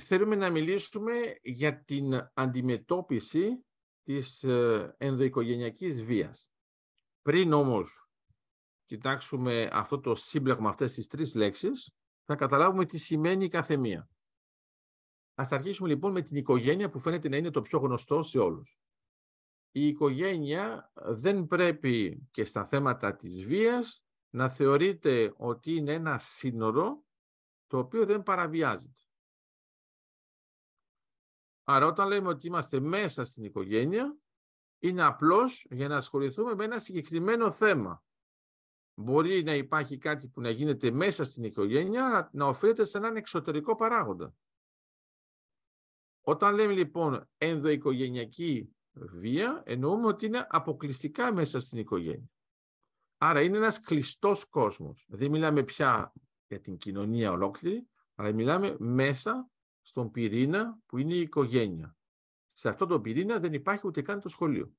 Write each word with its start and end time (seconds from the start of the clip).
θέλουμε 0.00 0.36
να 0.36 0.50
μιλήσουμε 0.50 1.38
για 1.42 1.84
την 1.84 2.30
αντιμετώπιση 2.34 3.64
της 4.02 4.42
ε, 4.42 4.94
ενδοοικογενειακής 4.98 6.04
βίας. 6.04 6.50
Πριν 7.22 7.52
όμως 7.52 8.10
κοιτάξουμε 8.84 9.68
αυτό 9.72 10.00
το 10.00 10.14
σύμπλεγμα, 10.14 10.68
αυτές 10.68 10.92
τις 10.92 11.06
τρεις 11.06 11.34
λέξεις, 11.34 11.90
θα 12.24 12.34
καταλάβουμε 12.34 12.84
τι 12.84 12.98
σημαίνει 12.98 13.48
κάθε 13.48 13.76
μία. 13.76 14.08
Ας 15.34 15.52
αρχίσουμε 15.52 15.88
λοιπόν 15.88 16.12
με 16.12 16.22
την 16.22 16.36
οικογένεια 16.36 16.90
που 16.90 16.98
φαίνεται 16.98 17.28
να 17.28 17.36
είναι 17.36 17.50
το 17.50 17.62
πιο 17.62 17.78
γνωστό 17.78 18.22
σε 18.22 18.38
όλους. 18.38 18.78
Η 19.70 19.86
οικογένεια 19.86 20.92
δεν 20.94 21.46
πρέπει 21.46 22.26
και 22.30 22.44
στα 22.44 22.64
θέματα 22.64 23.16
της 23.16 23.46
βίας 23.46 24.06
να 24.30 24.48
θεωρείται 24.48 25.34
ότι 25.36 25.74
είναι 25.74 25.92
ένα 25.92 26.18
σύνορο 26.18 27.04
το 27.66 27.78
οποίο 27.78 28.06
δεν 28.06 28.22
παραβιάζεται. 28.22 29.05
Άρα 31.68 31.86
όταν 31.86 32.08
λέμε 32.08 32.28
ότι 32.28 32.46
είμαστε 32.46 32.80
μέσα 32.80 33.24
στην 33.24 33.44
οικογένεια, 33.44 34.16
είναι 34.78 35.02
απλώς 35.02 35.66
για 35.70 35.88
να 35.88 35.96
ασχοληθούμε 35.96 36.54
με 36.54 36.64
ένα 36.64 36.78
συγκεκριμένο 36.78 37.50
θέμα. 37.50 38.04
Μπορεί 38.94 39.42
να 39.42 39.54
υπάρχει 39.54 39.98
κάτι 39.98 40.28
που 40.28 40.40
να 40.40 40.50
γίνεται 40.50 40.90
μέσα 40.90 41.24
στην 41.24 41.44
οικογένεια, 41.44 42.30
να 42.32 42.46
οφείλεται 42.46 42.84
σε 42.84 42.98
έναν 42.98 43.16
εξωτερικό 43.16 43.74
παράγοντα. 43.74 44.34
Όταν 46.20 46.54
λέμε 46.54 46.72
λοιπόν 46.72 47.28
ενδοοικογενειακή 47.36 48.76
βία, 48.92 49.62
εννοούμε 49.66 50.06
ότι 50.06 50.26
είναι 50.26 50.46
αποκλειστικά 50.48 51.32
μέσα 51.32 51.60
στην 51.60 51.78
οικογένεια. 51.78 52.30
Άρα 53.18 53.42
είναι 53.42 53.56
ένας 53.56 53.80
κλειστός 53.80 54.44
κόσμος. 54.44 55.06
Δεν 55.08 55.30
μιλάμε 55.30 55.62
πια 55.62 56.12
για 56.46 56.60
την 56.60 56.76
κοινωνία 56.76 57.30
ολόκληρη, 57.30 57.88
αλλά 58.14 58.32
μιλάμε 58.32 58.76
μέσα 58.78 59.50
στον 59.86 60.10
πυρήνα 60.10 60.78
που 60.86 60.98
είναι 60.98 61.14
η 61.14 61.20
οικογένεια. 61.20 61.96
Σε 62.52 62.68
αυτό 62.68 62.86
το 62.86 63.00
πυρήνα 63.00 63.38
δεν 63.38 63.52
υπάρχει 63.52 63.86
ούτε 63.86 64.02
καν 64.02 64.20
το 64.20 64.28
σχολείο. 64.28 64.74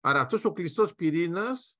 Άρα 0.00 0.20
αυτός 0.20 0.44
ο 0.44 0.52
κλειστός 0.52 0.94
πυρήνας, 0.94 1.78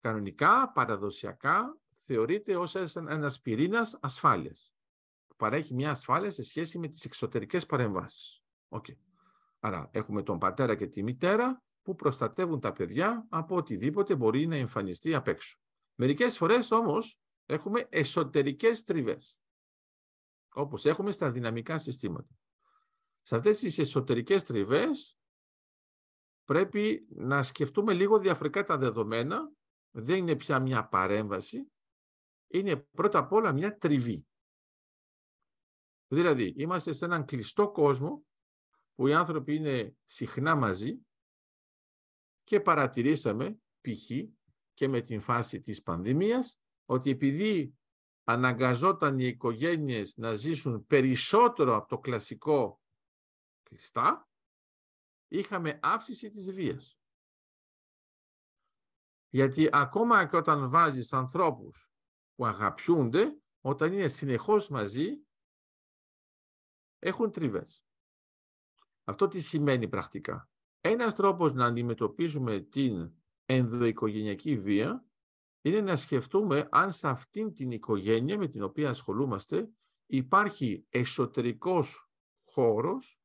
κανονικά, 0.00 0.72
παραδοσιακά, 0.72 1.78
θεωρείται 1.94 2.56
ως 2.56 2.74
ένας 2.74 3.40
πυρήνας 3.40 3.98
ασφάλειας. 4.00 4.72
Που 5.26 5.36
παρέχει 5.36 5.74
μια 5.74 5.90
ασφάλεια 5.90 6.30
σε 6.30 6.42
σχέση 6.42 6.78
με 6.78 6.88
τις 6.88 7.04
εξωτερικές 7.04 7.66
παρεμβάσεις. 7.66 8.42
Okay. 8.68 8.96
Άρα 9.60 9.88
έχουμε 9.92 10.22
τον 10.22 10.38
πατέρα 10.38 10.76
και 10.76 10.86
τη 10.86 11.02
μητέρα 11.02 11.62
που 11.82 11.94
προστατεύουν 11.94 12.60
τα 12.60 12.72
παιδιά 12.72 13.26
από 13.28 13.56
οτιδήποτε 13.56 14.16
μπορεί 14.16 14.46
να 14.46 14.56
εμφανιστεί 14.56 15.14
απ' 15.14 15.28
έξω. 15.28 15.58
Μερικές 15.94 16.36
φορές 16.36 16.70
όμως 16.70 17.20
έχουμε 17.48 17.86
εσωτερικές 17.90 18.82
τριβές, 18.84 19.38
όπως 20.48 20.84
έχουμε 20.84 21.12
στα 21.12 21.30
δυναμικά 21.30 21.78
συστήματα. 21.78 22.38
Σε 23.22 23.36
αυτές 23.36 23.58
τις 23.58 23.78
εσωτερικές 23.78 24.42
τριβές 24.42 25.18
πρέπει 26.44 27.06
να 27.10 27.42
σκεφτούμε 27.42 27.92
λίγο 27.92 28.18
διαφορετικά 28.18 28.64
τα 28.64 28.78
δεδομένα. 28.78 29.52
Δεν 29.90 30.18
είναι 30.18 30.36
πια 30.36 30.60
μια 30.60 30.88
παρέμβαση, 30.88 31.72
είναι 32.46 32.76
πρώτα 32.76 33.18
απ' 33.18 33.32
όλα 33.32 33.52
μια 33.52 33.78
τριβή. 33.78 34.26
Δηλαδή, 36.08 36.54
είμαστε 36.56 36.92
σε 36.92 37.04
έναν 37.04 37.24
κλειστό 37.24 37.70
κόσμο 37.70 38.26
που 38.94 39.06
οι 39.06 39.14
άνθρωποι 39.14 39.54
είναι 39.54 39.96
συχνά 40.04 40.54
μαζί 40.54 41.06
και 42.44 42.60
παρατηρήσαμε, 42.60 43.60
π.χ. 43.80 44.10
και 44.74 44.88
με 44.88 45.00
την 45.00 45.20
φάση 45.20 45.60
της 45.60 45.82
πανδημίας, 45.82 46.60
ότι 46.90 47.10
επειδή 47.10 47.78
αναγκαζόταν 48.24 49.18
οι 49.18 49.24
οικογένειες 49.24 50.16
να 50.16 50.34
ζήσουν 50.34 50.86
περισσότερο 50.86 51.76
από 51.76 51.88
το 51.88 51.98
κλασικό 51.98 52.80
κλειστά, 53.62 54.28
είχαμε 55.28 55.78
αύξηση 55.82 56.28
της 56.28 56.52
βίας. 56.52 56.98
Γιατί 59.28 59.68
ακόμα 59.72 60.26
και 60.26 60.36
όταν 60.36 60.70
βάζεις 60.70 61.12
ανθρώπους 61.12 61.90
που 62.34 62.46
αγαπιούνται, 62.46 63.40
όταν 63.60 63.92
είναι 63.92 64.08
συνεχώς 64.08 64.68
μαζί, 64.68 65.26
έχουν 66.98 67.30
τριβές. 67.30 67.84
Αυτό 69.04 69.28
τι 69.28 69.40
σημαίνει 69.40 69.88
πρακτικά; 69.88 70.50
Ένας 70.80 71.14
τρόπος 71.14 71.52
να 71.52 71.66
αντιμετωπίζουμε 71.66 72.60
την 72.60 73.12
ενδοοικογενειακή 73.44 74.58
βία 74.58 75.07
είναι 75.60 75.80
να 75.80 75.96
σκεφτούμε 75.96 76.68
αν 76.70 76.92
σε 76.92 77.08
αυτήν 77.08 77.52
την 77.52 77.70
οικογένεια 77.70 78.38
με 78.38 78.48
την 78.48 78.62
οποία 78.62 78.88
ασχολούμαστε 78.88 79.70
υπάρχει 80.06 80.86
εσωτερικός 80.88 82.10
χώρος 82.44 83.20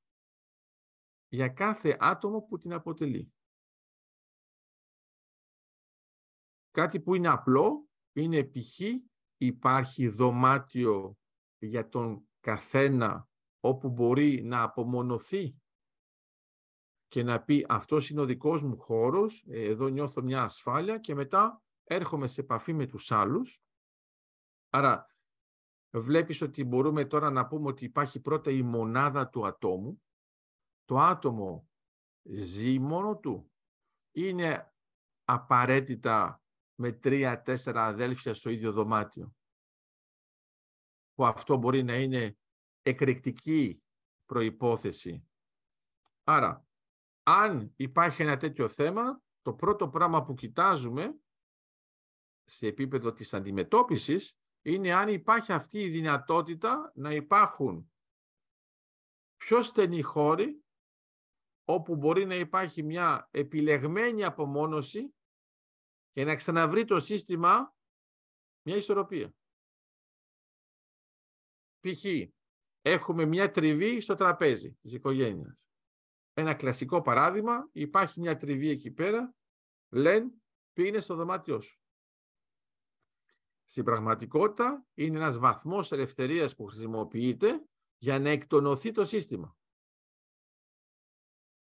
για 1.28 1.50
κάθε 1.50 1.98
άτομο 2.00 2.42
που 2.42 2.58
την 2.58 2.74
αποτελεί. 2.74 3.34
Κάτι 6.72 7.02
που 7.02 7.16
είναι 7.16 7.28
απλό 7.28 7.88
είναι 8.14 8.44
π.χ. 8.44 8.80
υπάρχει 9.38 10.08
δωμάτιο 10.08 11.18
για 11.58 11.90
τον 11.90 12.28
καθένα 12.40 13.30
όπου 13.60 13.90
μπορεί 13.90 14.44
να 14.44 14.62
απομονωθεί 14.62 15.58
και 17.08 17.24
να 17.24 17.44
πει 17.44 17.66
αυτός 17.70 18.10
είναι 18.10 18.22
ο 18.22 18.26
δικός 18.26 18.64
μου 18.64 18.78
χώρος, 18.78 19.46
εδώ 19.48 19.88
νιώθω 19.88 20.22
μια 20.22 20.44
ασφάλεια 20.44 20.98
και 21.00 21.16
μετά 21.16 21.63
έρχομαι 21.84 22.28
σε 22.28 22.42
επαφή 22.42 22.74
με 22.74 22.86
τους 22.86 23.12
άλλους. 23.12 23.64
Άρα 24.70 25.08
βλέπεις 25.90 26.42
ότι 26.42 26.64
μπορούμε 26.64 27.06
τώρα 27.06 27.30
να 27.30 27.48
πούμε 27.48 27.68
ότι 27.68 27.86
υπάρχει 27.86 28.20
πρώτα 28.20 28.52
η 28.52 28.62
μονάδα 28.62 29.30
του 29.30 29.46
ατόμου. 29.46 30.04
Το 30.86 31.00
άτομο 31.00 31.70
ζει 32.24 32.80
μόνο 32.80 33.18
του. 33.18 33.52
Είναι 34.12 34.74
απαραίτητα 35.24 36.44
με 36.76 36.92
τρία-τέσσερα 36.92 37.86
αδέλφια 37.86 38.34
στο 38.34 38.50
ίδιο 38.50 38.72
δωμάτιο. 38.72 39.36
Που 41.14 41.26
αυτό 41.26 41.58
μπορεί 41.58 41.84
να 41.84 41.96
είναι 41.96 42.38
εκρηκτική 42.82 43.84
προϋπόθεση. 44.26 45.28
Άρα, 46.24 46.66
αν 47.24 47.74
υπάρχει 47.76 48.22
ένα 48.22 48.38
τέτοιο 48.38 48.68
θέμα, 48.68 49.22
το 49.42 49.54
πρώτο 49.54 49.90
πράγμα 49.90 50.24
που 50.24 50.34
κοιτάζουμε 50.34 51.16
σε 52.44 52.68
επίπεδο 52.68 53.14
της 53.14 53.34
αντιμετώπισης 53.34 54.38
είναι 54.62 54.94
αν 54.94 55.10
υπάρχει 55.10 55.52
αυτή 55.52 55.80
η 55.80 55.90
δυνατότητα 55.90 56.92
να 56.96 57.12
υπάρχουν 57.12 57.92
πιο 59.38 59.62
στενοί 59.62 60.02
χώροι 60.02 60.64
όπου 61.66 61.96
μπορεί 61.96 62.26
να 62.26 62.36
υπάρχει 62.36 62.84
μια 62.84 63.28
επιλεγμένη 63.32 64.24
απομόνωση 64.24 65.14
και 66.12 66.24
να 66.24 66.36
ξαναβρει 66.36 66.86
το 66.86 67.00
σύστημα 67.00 67.76
μια 68.66 68.76
ισορροπία. 68.76 69.36
Π.χ. 71.80 72.06
έχουμε 72.82 73.26
μια 73.26 73.50
τριβή 73.50 74.00
στο 74.00 74.16
τραπέζι 74.16 74.78
της 74.82 74.94
οικογένειας. 74.94 75.58
Ένα 76.34 76.54
κλασικό 76.54 77.02
παράδειγμα, 77.02 77.70
υπάρχει 77.72 78.20
μια 78.20 78.36
τριβή 78.36 78.70
εκεί 78.70 78.92
πέρα, 78.92 79.36
λένε 79.90 80.32
πήγαινε 80.74 81.00
στο 81.00 81.16
δωμάτιό 81.16 81.60
σου. 81.60 81.83
Στην 83.66 83.84
πραγματικότητα 83.84 84.86
είναι 84.94 85.18
ένας 85.18 85.38
βαθμός 85.38 85.92
ελευθερίας 85.92 86.56
που 86.56 86.66
χρησιμοποιείται 86.66 87.66
για 87.98 88.20
να 88.20 88.30
εκτονωθεί 88.30 88.92
το 88.92 89.06
σύστημα. 89.06 89.58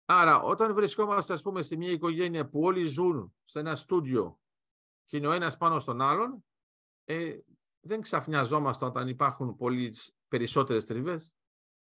Άρα 0.06 0.41
όταν 0.41 0.73
βρισκόμαστε 0.73 1.34
ας 1.34 1.41
πούμε 1.41 1.61
σε 1.61 1.76
μια 1.76 1.91
οικογένεια 1.91 2.49
που 2.49 2.61
όλοι 2.61 2.84
ζουν 2.84 3.35
σε 3.43 3.59
ένα 3.59 3.76
στούντιο 3.76 4.40
και 5.05 5.17
είναι 5.17 5.28
ο 5.28 5.32
ένας 5.32 5.58
πάνω 5.58 5.79
στον 5.79 6.02
άλλον, 6.02 6.46
ε, 7.03 7.37
δεν 7.79 8.02
ξαφνιαζόμαστε 8.02 8.85
όταν 8.85 9.08
υπάρχουν 9.08 9.55
πολύ 9.55 9.96
περισσότερες 10.28 10.85
τριβές. 10.85 11.31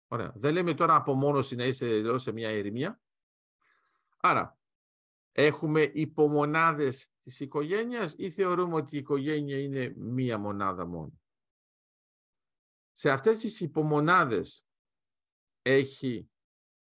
Ωραία. 0.07 0.31
Δεν 0.35 0.53
λέμε 0.53 0.73
τώρα 0.73 0.95
απομόνωση 0.95 1.55
να 1.55 1.65
είσαι 1.65 2.17
σε 2.17 2.31
μια 2.31 2.49
ερημία. 2.49 3.01
Άρα, 4.17 4.59
έχουμε 5.31 5.81
υπομονάδες 5.81 7.11
της 7.25 7.39
οικογένειας 7.39 8.13
ή 8.17 8.31
θεωρούμε 8.31 8.75
ότι 8.75 8.95
η 8.95 8.99
οικογένεια 8.99 9.59
είναι 9.59 9.93
μία 9.97 10.37
μονάδα 10.37 10.85
μόνο; 10.85 11.21
Σε 12.91 13.09
αυτές 13.09 13.37
τις 13.37 13.59
υπομονάδες 13.61 14.65
έχει 15.61 16.31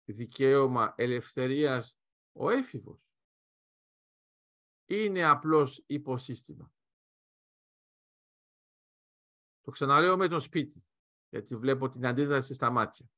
δικαίωμα 0.05 0.95
ελευθερίας 0.97 1.99
ο 2.33 2.51
έφηβος. 2.51 3.01
Είναι 4.85 5.25
απλώς 5.25 5.85
υποσύστημα; 5.87 6.73
Το 9.61 9.71
ξαναλέω 9.71 10.17
με 10.17 10.29
το 10.29 10.41
σπίτι, 10.41 10.85
γιατί 11.29 11.57
βλέπω 11.57 11.89
την 11.89 12.07
αντίδραση 12.07 12.55
στα 12.55 12.71
μάτια. 12.71 13.11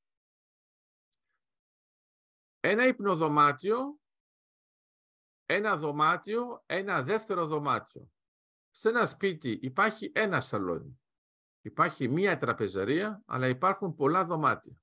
Ένα 2.60 2.86
υπνοδωμάτιο 2.86 3.97
ένα 5.50 5.76
δωμάτιο, 5.76 6.62
ένα 6.66 7.02
δεύτερο 7.02 7.46
δωμάτιο. 7.46 8.10
Σε 8.70 8.88
ένα 8.88 9.06
σπίτι 9.06 9.58
υπάρχει 9.62 10.12
ένα 10.14 10.40
σαλόνι. 10.40 11.00
Υπάρχει 11.60 12.08
μία 12.08 12.36
τραπεζαρία, 12.36 13.22
αλλά 13.26 13.48
υπάρχουν 13.48 13.94
πολλά 13.94 14.24
δωμάτια. 14.24 14.82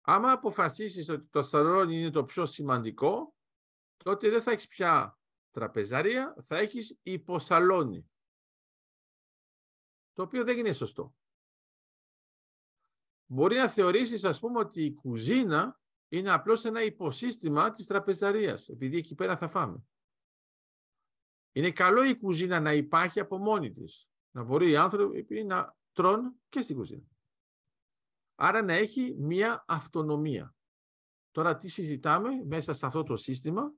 Άμα 0.00 0.32
αποφασίσεις 0.32 1.08
ότι 1.08 1.26
το 1.26 1.42
σαλόνι 1.42 1.98
είναι 1.98 2.10
το 2.10 2.24
πιο 2.24 2.46
σημαντικό, 2.46 3.34
τότε 3.96 4.30
δεν 4.30 4.42
θα 4.42 4.50
έχεις 4.50 4.66
πια 4.66 5.18
τραπεζαρία, 5.50 6.36
θα 6.42 6.58
έχεις 6.58 6.98
υποσαλόνι. 7.02 8.10
Το 10.12 10.22
οποίο 10.22 10.44
δεν 10.44 10.58
είναι 10.58 10.72
σωστό. 10.72 11.14
Μπορεί 13.26 13.56
να 13.56 13.68
θεωρήσεις, 13.68 14.24
ας 14.24 14.40
πούμε, 14.40 14.58
ότι 14.58 14.84
η 14.84 14.94
κουζίνα 14.94 15.80
είναι 16.12 16.30
απλώς 16.30 16.64
ένα 16.64 16.82
υποσύστημα 16.82 17.70
της 17.70 17.86
τραπεζαρίας, 17.86 18.68
επειδή 18.68 18.96
εκεί 18.96 19.14
πέρα 19.14 19.36
θα 19.36 19.48
φάμε. 19.48 19.84
Είναι 21.52 21.70
καλό 21.70 22.04
η 22.04 22.16
κουζίνα 22.16 22.60
να 22.60 22.72
υπάρχει 22.72 23.20
από 23.20 23.38
μόνη 23.38 23.72
της. 23.72 24.08
Να 24.30 24.42
μπορεί 24.42 24.70
οι 24.70 24.76
άνθρωποι 24.76 25.44
να 25.44 25.76
τρώνε 25.92 26.32
και 26.48 26.60
στην 26.60 26.76
κουζίνα. 26.76 27.06
Άρα 28.34 28.62
να 28.62 28.72
έχει 28.72 29.14
μία 29.18 29.64
αυτονομία. 29.68 30.54
Τώρα 31.30 31.56
τι 31.56 31.68
συζητάμε 31.68 32.44
μέσα 32.44 32.72
σε 32.72 32.86
αυτό 32.86 33.02
το 33.02 33.16
σύστημα; 33.16 33.72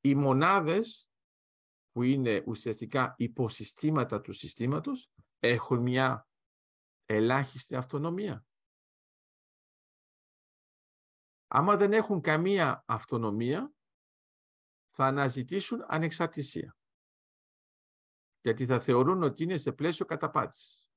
Οι 0.00 0.14
μονάδες 0.14 1.10
που 1.92 2.02
είναι 2.02 2.42
ουσιαστικά 2.46 3.14
υποσυστήματα 3.18 4.20
του 4.20 4.32
συστήματος 4.32 5.12
έχουν 5.38 5.78
μια 5.78 6.28
ελάχιστη 7.04 7.74
αυτονομία. 7.74 8.44
Άμα 11.52 11.76
δεν 11.76 11.92
έχουν 11.92 12.20
καμία 12.20 12.84
αυτονομία, 12.86 13.72
θα 14.88 15.06
αναζητήσουν 15.06 15.84
ανεξαρτησία. 15.88 16.76
Γιατί 18.40 18.66
θα 18.66 18.80
θεωρούν 18.80 19.22
ότι 19.22 19.42
είναι 19.42 19.56
σε 19.56 19.72
πλαίσιο 19.72 20.06
καταπάτησης. 20.06 20.90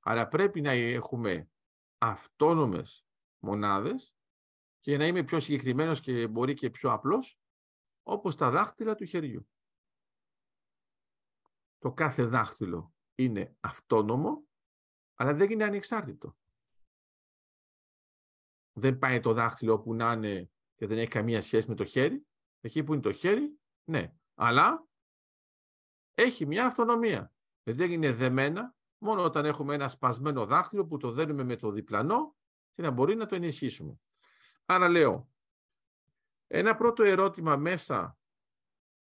Άρα 0.00 0.28
πρέπει 0.28 0.60
να 0.60 0.70
έχουμε 0.70 1.50
αυτόνομες 1.98 3.06
μονάδες 3.38 4.14
και 4.80 4.96
να 4.96 5.06
είμαι 5.06 5.24
πιο 5.24 5.40
συγκεκριμένος 5.40 6.00
και 6.00 6.28
μπορεί 6.28 6.54
και 6.54 6.70
πιο 6.70 6.92
απλός, 6.92 7.38
όπως 8.02 8.36
τα 8.36 8.50
δάχτυλα 8.50 8.94
του 8.94 9.04
χεριού. 9.04 9.48
Το 11.78 11.92
κάθε 11.92 12.24
δάχτυλο 12.24 12.94
είναι 13.14 13.56
αυτόνομο, 13.60 14.46
αλλά 15.14 15.34
δεν 15.34 15.50
είναι 15.50 15.64
ανεξάρτητο. 15.64 16.36
Δεν 18.78 18.98
πάει 18.98 19.20
το 19.20 19.32
δάχτυλο 19.32 19.72
όπου 19.72 19.94
να 19.94 20.12
είναι 20.12 20.50
και 20.74 20.86
δεν 20.86 20.98
έχει 20.98 21.08
καμία 21.08 21.42
σχέση 21.42 21.68
με 21.68 21.74
το 21.74 21.84
χέρι. 21.84 22.26
Εκεί 22.60 22.84
που 22.84 22.92
είναι 22.92 23.02
το 23.02 23.12
χέρι, 23.12 23.58
ναι. 23.84 24.12
Αλλά 24.34 24.86
έχει 26.14 26.46
μια 26.46 26.66
αυτονομία. 26.66 27.32
Δεν 27.62 27.92
είναι 27.92 28.12
δεμένα 28.12 28.74
μόνο 28.98 29.22
όταν 29.22 29.44
έχουμε 29.44 29.74
ένα 29.74 29.88
σπασμένο 29.88 30.46
δάχτυλο 30.46 30.86
που 30.86 30.96
το 30.96 31.10
δένουμε 31.10 31.44
με 31.44 31.56
το 31.56 31.70
διπλανό 31.70 32.36
και 32.74 32.82
να 32.82 32.90
μπορεί 32.90 33.14
να 33.14 33.26
το 33.26 33.34
ενισχύσουμε. 33.34 34.00
Άρα 34.64 34.88
λέω, 34.88 35.30
ένα 36.46 36.76
πρώτο 36.76 37.02
ερώτημα 37.02 37.56
μέσα 37.56 38.18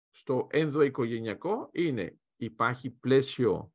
στο 0.09 0.47
ενδοοικογενειακό 0.51 1.69
είναι 1.71 2.19
υπάρχει 2.35 2.89
πλαίσιο 2.89 3.73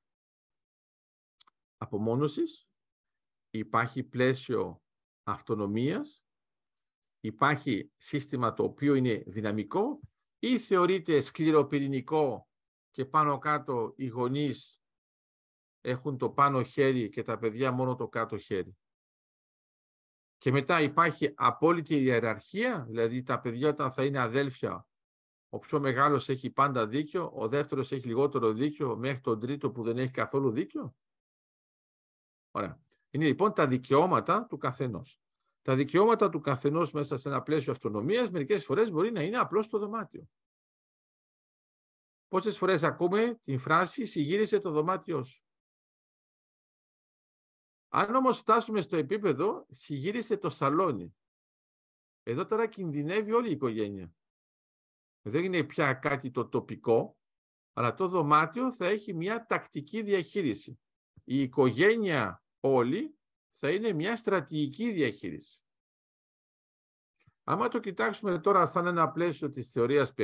απομόνωσης, 1.76 2.68
υπάρχει 3.50 4.02
πλαίσιο 4.02 4.82
αυτονομίας, 5.26 6.24
υπάρχει 7.20 7.90
σύστημα 7.96 8.52
το 8.52 8.62
οποίο 8.62 8.94
είναι 8.94 9.22
δυναμικό 9.26 10.00
ή 10.38 10.58
θεωρείται 10.58 11.20
σκληροπυρηνικό 11.20 12.48
και 12.90 13.04
πάνω 13.04 13.38
κάτω 13.38 13.92
οι 13.96 14.06
γονείς 14.06 14.80
έχουν 15.80 16.18
το 16.18 16.30
πάνω 16.30 16.62
χέρι 16.62 17.08
και 17.08 17.22
τα 17.22 17.38
παιδιά 17.38 17.72
μόνο 17.72 17.94
το 17.94 18.08
κάτω 18.08 18.38
χέρι. 18.38 18.76
Και 20.38 20.50
μετά 20.50 20.80
υπάρχει 20.80 21.32
απόλυτη 21.36 21.94
ιεραρχία, 21.94 22.84
δηλαδή 22.88 23.22
τα 23.22 23.40
παιδιά 23.40 23.68
όταν 23.68 23.92
θα 23.92 24.04
είναι 24.04 24.18
αδέλφια, 24.18 24.86
ο 25.48 25.58
πιο 25.58 25.80
μεγάλος 25.80 26.28
έχει 26.28 26.50
πάντα 26.50 26.86
δίκιο, 26.86 27.32
ο 27.34 27.48
δεύτερος 27.48 27.92
έχει 27.92 28.06
λιγότερο 28.06 28.52
δίκιο 28.52 28.96
μέχρι 28.96 29.20
τον 29.20 29.40
τρίτο 29.40 29.70
που 29.70 29.82
δεν 29.82 29.98
έχει 29.98 30.12
καθόλου 30.12 30.50
δίκιο. 30.50 30.96
Ωραία. 32.50 32.85
Είναι 33.16 33.26
λοιπόν 33.26 33.52
τα 33.52 33.66
δικαιώματα 33.66 34.46
του 34.46 34.56
καθενός. 34.56 35.20
Τα 35.62 35.74
δικαιώματα 35.74 36.28
του 36.28 36.40
καθενός 36.40 36.92
μέσα 36.92 37.16
σε 37.16 37.28
ένα 37.28 37.42
πλαίσιο 37.42 37.72
αυτονομίας 37.72 38.30
μερικές 38.30 38.64
φορές 38.64 38.90
μπορεί 38.90 39.12
να 39.12 39.22
είναι 39.22 39.38
απλώς 39.38 39.68
το 39.68 39.78
δωμάτιο. 39.78 40.28
Πόσες 42.28 42.58
φορές 42.58 42.82
ακούμε 42.82 43.34
την 43.42 43.58
φράση 43.58 44.06
«συγύρισε 44.06 44.60
το 44.60 44.70
δωμάτιό 44.70 45.22
σου». 45.22 45.44
Αν 47.88 48.14
όμως 48.14 48.38
φτάσουμε 48.38 48.80
στο 48.80 48.96
επίπεδο 48.96 49.66
«συγύρισε 49.70 50.36
το 50.36 50.48
σαλόνι», 50.48 51.16
εδώ 52.22 52.44
τώρα 52.44 52.66
κινδυνεύει 52.66 53.32
όλη 53.32 53.48
η 53.48 53.52
οικογένεια. 53.52 54.14
Δεν 55.22 55.44
είναι 55.44 55.64
πια 55.64 55.94
κάτι 55.94 56.30
το 56.30 56.48
τοπικό, 56.48 57.18
αλλά 57.72 57.94
το 57.94 58.08
δωμάτιο 58.08 58.72
θα 58.72 58.86
έχει 58.86 59.14
μια 59.14 59.46
τακτική 59.46 60.02
διαχείριση. 60.02 60.80
Η 61.24 61.40
οικογένεια 61.40 62.40
όλη 62.74 63.18
θα 63.48 63.70
είναι 63.70 63.92
μια 63.92 64.16
στρατηγική 64.16 64.92
διαχείριση. 64.92 65.60
Άμα 67.44 67.68
το 67.68 67.78
κοιτάξουμε 67.78 68.38
τώρα 68.38 68.66
σαν 68.66 68.86
ένα 68.86 69.10
πλαίσιο 69.10 69.50
της 69.50 69.70
θεωρίας 69.70 70.14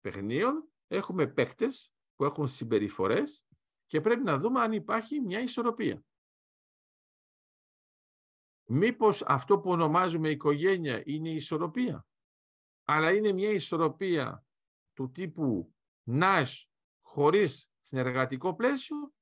παιχνίων, 0.00 0.68
έχουμε 0.86 1.26
παίκτες 1.26 1.92
που 2.16 2.24
έχουν 2.24 2.48
συμπεριφορές 2.48 3.46
και 3.86 4.00
πρέπει 4.00 4.22
να 4.22 4.38
δούμε 4.38 4.60
αν 4.60 4.72
υπάρχει 4.72 5.20
μια 5.20 5.40
ισορροπία. 5.40 6.04
Μήπως 8.68 9.22
αυτό 9.22 9.58
που 9.58 9.70
ονομάζουμε 9.70 10.30
οικογένεια 10.30 11.02
είναι 11.04 11.28
η 11.28 11.34
ισορροπία, 11.34 12.06
αλλά 12.84 13.12
είναι 13.12 13.32
μια 13.32 13.50
ισορροπία 13.50 14.44
του 14.92 15.10
τύπου 15.10 15.74
ΝΑΣ 16.02 16.70
χωρίς 17.00 17.70
συνεργατικό 17.80 18.54
πλαίσιο 18.54 19.14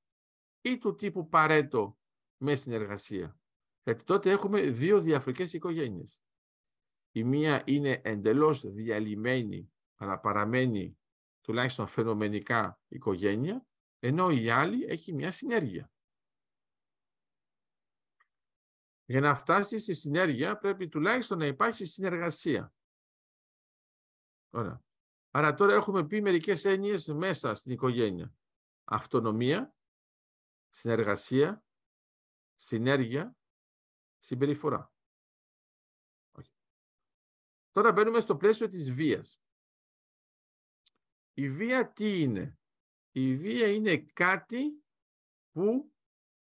ή 0.61 0.79
του 0.79 0.94
τύπου 0.94 1.29
Παρέτο 1.29 1.99
με 2.44 2.55
συνεργασία. 2.55 3.38
Γιατί 3.82 4.05
τότε 4.05 4.31
έχουμε 4.31 4.61
δύο 4.61 5.00
διαφορετικές 5.00 5.52
οικογένειες. 5.52 6.20
Η 7.11 7.25
μία 7.25 7.62
είναι 7.67 8.00
εντελώς 8.05 8.73
διαλυμένη, 8.73 9.72
αλλά 9.94 10.20
παραμένει 10.20 10.98
τουλάχιστον 11.41 11.86
φαινομενικά 11.86 12.81
οικογένεια, 12.89 13.67
ενώ 13.98 14.31
η 14.31 14.51
άλλη 14.51 14.84
έχει 14.84 15.13
μια 15.13 15.32
συνέργεια. 15.32 15.93
Για 19.05 19.20
να 19.20 19.34
φτάσει 19.34 19.79
στη 19.79 19.94
συνέργεια 19.94 20.58
πρέπει 20.58 20.89
τουλάχιστον 20.89 21.39
να 21.39 21.46
υπάρχει 21.46 21.84
συνεργασία. 21.84 22.74
Ωραία. 24.51 24.82
Άρα 25.31 25.55
τώρα 25.55 25.74
έχουμε 25.74 26.06
πει 26.06 26.20
μερικές 26.20 26.65
έννοιες 26.65 27.06
μέσα 27.06 27.55
στην 27.55 27.72
οικογένεια. 27.72 28.34
Αυτονομία, 28.84 29.74
συνεργασία, 30.69 31.64
συνέργεια, 32.55 33.37
συμπεριφορά. 34.19 34.93
Τώρα 37.70 37.93
μπαίνουμε 37.93 38.20
στο 38.20 38.37
πλαίσιο 38.37 38.69
της 38.69 38.93
βίας. 38.93 39.43
Η 41.32 41.49
βία 41.49 41.93
τι 41.93 42.20
είναι; 42.20 42.58
Η 43.11 43.37
βία 43.37 43.73
είναι 43.73 43.99
κάτι 43.99 44.84
που 45.51 45.93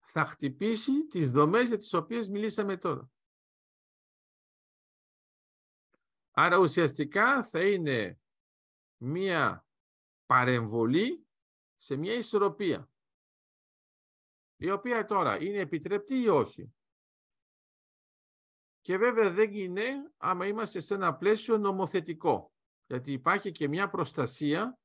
θα 0.00 0.24
χτυπήσει 0.24 1.06
τις 1.06 1.30
δομές 1.30 1.68
για 1.68 1.78
τις 1.78 1.92
οποίες 1.92 2.28
μιλήσαμε 2.28 2.76
τώρα. 2.76 3.10
Άρα 6.30 6.58
ουσιαστικά 6.58 7.44
θα 7.44 7.66
είναι 7.66 8.20
μία 8.96 9.66
παρεμβολή 10.26 11.26
σε 11.76 11.96
μία 11.96 12.14
ισορροπία. 12.14 12.91
Η 14.62 14.70
οποία 14.70 15.04
τώρα 15.04 15.42
είναι 15.42 15.58
επιτρεπτή 15.58 16.20
ή 16.20 16.28
όχι. 16.28 16.74
Και 18.80 18.96
βέβαια 18.96 19.30
δεν 19.30 19.54
είναι 19.54 20.12
άμα 20.16 20.46
είμαστε 20.46 20.80
σε 20.80 20.94
ένα 20.94 21.16
πλαίσιο 21.16 21.58
νομοθετικό. 21.58 22.52
Γιατί 22.86 23.12
υπάρχει 23.12 23.52
και 23.52 23.68
μια 23.68 23.90
προστασία 23.90 24.78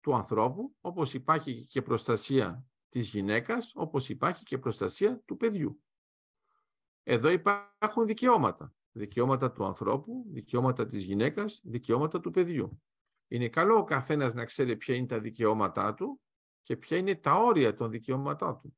του 0.00 0.14
ανθρώπου, 0.14 0.76
όπως 0.80 1.14
υπάρχει 1.14 1.66
και 1.66 1.82
προστασία 1.82 2.64
της 2.88 3.08
γυναίκας, 3.08 3.72
όπως 3.74 4.08
υπάρχει 4.08 4.44
και 4.44 4.58
προστασία 4.58 5.22
του 5.24 5.36
παιδιού. 5.36 5.82
Εδώ 7.02 7.28
υπάρχουν 7.28 8.06
δικαιώματα. 8.06 8.74
Δικαιώματα 8.92 9.52
του 9.52 9.64
ανθρώπου, 9.64 10.24
δικαιώματα 10.28 10.86
της 10.86 11.04
γυναίκας, 11.04 11.60
δικαιώματα 11.64 12.20
του 12.20 12.30
παιδιού. 12.30 12.82
Είναι 13.28 13.48
καλό 13.48 13.76
ο 13.76 13.84
καθένας 13.84 14.34
να 14.34 14.44
ξέρει 14.44 14.76
ποια 14.76 14.94
είναι 14.94 15.06
τα 15.06 15.20
δικαιώματά 15.20 15.94
του 15.94 16.20
και 16.62 16.76
ποια 16.76 16.96
είναι 16.96 17.14
τα 17.14 17.34
όρια 17.34 17.74
των 17.74 17.90
δικαιώματά 17.90 18.56
του. 18.56 18.74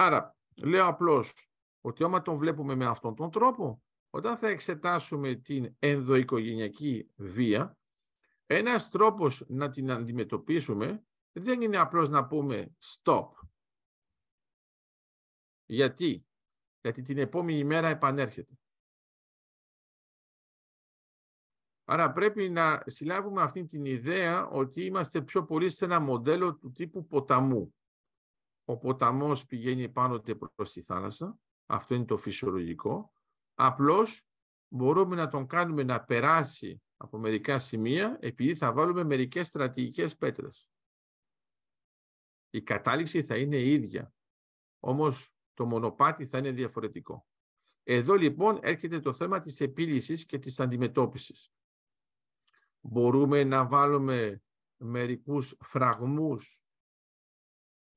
Άρα, 0.00 0.36
λέω 0.56 0.86
απλώς 0.86 1.48
ότι 1.80 2.04
άμα 2.04 2.22
τον 2.22 2.36
βλέπουμε 2.36 2.74
με 2.74 2.86
αυτόν 2.86 3.14
τον 3.14 3.30
τρόπο, 3.30 3.82
όταν 4.10 4.36
θα 4.36 4.48
εξετάσουμε 4.48 5.34
την 5.34 5.76
ενδοοικογενειακή 5.78 7.10
βία, 7.16 7.78
ένας 8.46 8.88
τρόπος 8.88 9.44
να 9.48 9.68
την 9.68 9.90
αντιμετωπίσουμε 9.90 11.04
δεν 11.32 11.60
είναι 11.60 11.76
απλώς 11.76 12.08
να 12.08 12.26
πούμε 12.26 12.76
stop. 12.78 13.28
Γιατί; 15.66 16.26
Γιατί 16.80 17.02
την 17.02 17.18
επόμενη 17.18 17.64
μέρα 17.64 17.88
επανέρχεται. 17.88 18.58
Άρα 21.84 22.12
πρέπει 22.12 22.48
να 22.48 22.82
συλλάβουμε 22.86 23.42
αυτή 23.42 23.66
την 23.66 23.84
ιδέα 23.84 24.46
ότι 24.48 24.84
είμαστε 24.84 25.22
πιο 25.22 25.44
πολύ 25.44 25.70
σε 25.70 25.84
ένα 25.84 26.00
μοντέλο 26.00 26.54
του 26.56 26.72
τύπου 26.72 27.06
ποταμού. 27.06 27.77
Ο 28.68 28.76
ποταμός 28.76 29.46
πηγαίνει 29.46 29.88
πάνω 29.88 30.22
προς 30.54 30.72
τη 30.72 30.82
θάλασσα, 30.82 31.38
αυτό 31.66 31.94
είναι 31.94 32.04
το 32.04 32.16
φυσιολογικό. 32.16 33.12
Απλώς 33.54 34.22
μπορούμε 34.68 35.16
να 35.16 35.28
τον 35.28 35.46
κάνουμε 35.46 35.82
να 35.82 36.04
περάσει 36.04 36.82
από 36.96 37.18
μερικά 37.18 37.58
σημεία 37.58 38.18
επειδή 38.20 38.54
θα 38.54 38.72
βάλουμε 38.72 39.04
μερικές 39.04 39.46
στρατηγικές 39.46 40.16
πέτρες. 40.16 40.68
Η 42.50 42.62
κατάληξη 42.62 43.22
θα 43.22 43.36
είναι 43.36 43.56
η 43.56 43.72
ίδια, 43.72 44.12
όμως 44.78 45.34
το 45.54 45.66
μονοπάτι 45.66 46.26
θα 46.26 46.38
είναι 46.38 46.50
διαφορετικό. 46.50 47.26
Εδώ 47.82 48.14
λοιπόν 48.14 48.58
έρχεται 48.62 49.00
το 49.00 49.12
θέμα 49.12 49.40
της 49.40 49.60
επίλυσης 49.60 50.26
και 50.26 50.38
της 50.38 50.60
αντιμετώπισης. 50.60 51.52
Μπορούμε 52.80 53.44
να 53.44 53.66
βάλουμε 53.66 54.42
μερικούς 54.76 55.56
φραγμούς, 55.60 56.62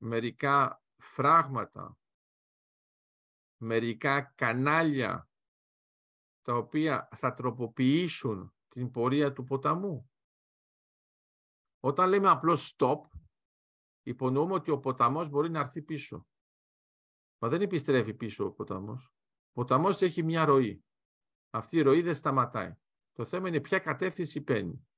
μερικά 0.04 0.82
φράγματα, 0.96 1.98
μερικά 3.56 4.22
κανάλια 4.22 5.28
τα 6.42 6.56
οποία 6.56 7.08
θα 7.14 7.34
τροποποιήσουν 7.34 8.54
την 8.68 8.90
πορεία 8.90 9.32
του 9.32 9.44
ποταμού. 9.44 10.10
Όταν 11.80 12.08
λέμε 12.08 12.28
απλώς 12.28 12.74
stop, 12.76 13.00
υπονοούμε 14.02 14.54
ότι 14.54 14.70
ο 14.70 14.78
ποταμός 14.78 15.28
μπορεί 15.28 15.50
να 15.50 15.60
έρθει 15.60 15.82
πίσω. 15.82 16.26
Μα 17.38 17.48
δεν 17.48 17.60
επιστρέφει 17.60 18.14
πίσω 18.14 18.44
ο 18.44 18.52
ποταμός. 18.52 19.12
Ο 19.48 19.52
ποταμός 19.52 20.02
έχει 20.02 20.22
μια 20.22 20.44
ροή. 20.44 20.84
Αυτή 21.50 21.76
η 21.76 21.82
ροή 21.82 22.02
δεν 22.02 22.14
σταματάει. 22.14 22.74
Το 23.12 23.24
θέμα 23.24 23.48
είναι 23.48 23.60
ποια 23.60 23.78
κατεύθυνση 23.78 24.42
παίρνει. 24.42 24.88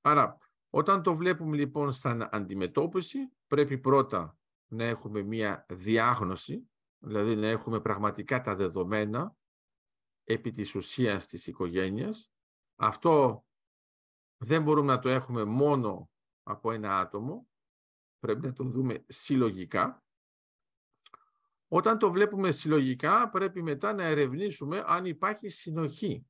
Άρα, 0.00 0.38
όταν 0.74 1.02
το 1.02 1.14
βλέπουμε 1.14 1.56
λοιπόν 1.56 1.92
σαν 1.92 2.28
αντιμετώπιση, 2.30 3.18
πρέπει 3.46 3.78
πρώτα 3.78 4.38
να 4.66 4.84
έχουμε 4.84 5.22
μια 5.22 5.66
διάγνωση, 5.68 6.70
δηλαδή 6.98 7.36
να 7.36 7.46
έχουμε 7.46 7.80
πραγματικά 7.80 8.40
τα 8.40 8.54
δεδομένα 8.54 9.36
επί 10.24 10.50
της 10.50 10.74
ουσίας 10.74 11.26
της 11.26 11.46
οικογένειας. 11.46 12.32
Αυτό 12.76 13.44
δεν 14.36 14.62
μπορούμε 14.62 14.92
να 14.92 14.98
το 14.98 15.08
έχουμε 15.08 15.44
μόνο 15.44 16.10
από 16.42 16.72
ένα 16.72 16.98
άτομο, 16.98 17.48
πρέπει 18.18 18.46
να 18.46 18.52
το 18.52 18.64
δούμε 18.64 19.04
συλλογικά. 19.08 20.04
Όταν 21.68 21.98
το 21.98 22.10
βλέπουμε 22.10 22.50
συλλογικά, 22.50 23.28
πρέπει 23.30 23.62
μετά 23.62 23.92
να 23.92 24.04
ερευνήσουμε 24.04 24.82
αν 24.86 25.04
υπάρχει 25.04 25.48
συνοχή. 25.48 26.26